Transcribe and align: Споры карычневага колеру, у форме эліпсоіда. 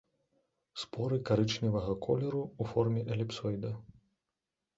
Споры 0.83 1.19
карычневага 1.29 1.93
колеру, 2.07 2.41
у 2.61 2.71
форме 2.73 3.05
эліпсоіда. 3.19 3.71